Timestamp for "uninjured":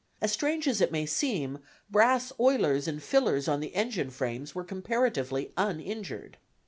5.55-6.37